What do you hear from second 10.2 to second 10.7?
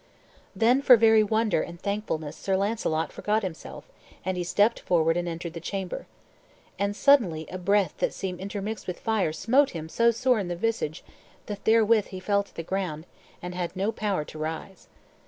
in the